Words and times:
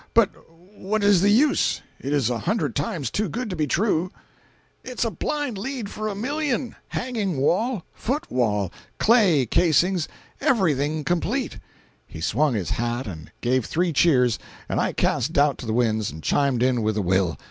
But 0.15 0.31
what 0.79 1.03
is 1.03 1.21
the 1.21 1.29
use? 1.29 1.83
It 1.99 2.11
is 2.11 2.31
a 2.31 2.39
hundred 2.39 2.75
times 2.75 3.11
too 3.11 3.29
good 3.29 3.51
to 3.51 3.55
be 3.55 3.67
true." 3.67 4.11
"It's 4.83 5.05
a 5.05 5.11
blind 5.11 5.59
lead, 5.59 5.91
for 5.91 6.07
a 6.07 6.15
million!—hanging 6.15 7.37
wall—foot 7.37 8.31
wall—clay 8.31 9.45
casings—everything 9.45 11.03
complete!" 11.03 11.59
He 12.07 12.19
swung 12.19 12.55
his 12.55 12.71
hat 12.71 13.05
and 13.05 13.31
gave 13.41 13.65
three 13.65 13.93
cheers, 13.93 14.39
and 14.67 14.79
I 14.79 14.91
cast 14.93 15.33
doubt 15.33 15.59
to 15.59 15.67
the 15.67 15.71
winds 15.73 16.09
and 16.09 16.23
chimed 16.23 16.63
in 16.63 16.81
with 16.81 16.97
a 16.97 17.03
will. 17.03 17.37